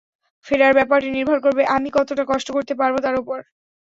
[0.45, 3.37] ফেরার ব্যাপারটি নির্ভর করবে আমি কতটা কষ্ট করতে পারব তার ওপর।